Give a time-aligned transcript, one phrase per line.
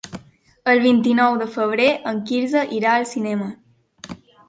[0.73, 3.55] El vint-i-nou de febrer en Quirze irà al cinema.